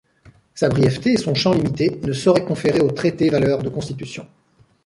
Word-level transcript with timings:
Sa 0.55 0.67
brièveté 0.67 1.13
et 1.13 1.17
son 1.17 1.35
champ 1.35 1.53
limité 1.53 1.99
ne 2.01 2.11
sauraient 2.11 2.43
conférer 2.43 2.81
au 2.81 2.89
traité 2.89 3.29
valeur 3.29 3.61
de 3.61 3.69
constitution. 3.69 4.25